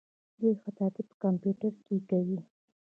دوی 0.39 0.53
خطاطي 0.63 1.01
په 1.09 1.15
کمپیوټر 1.23 1.73
کې 1.85 1.95
کوي. 2.09 2.39